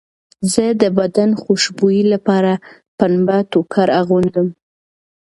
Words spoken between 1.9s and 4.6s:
لپاره پنبه ټوکر اغوندم.